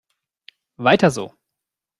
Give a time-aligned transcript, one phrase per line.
[0.77, 1.37] Weiter so!